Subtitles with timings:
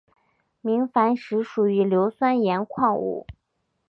[0.61, 3.27] 明矾石属于硫酸盐矿物。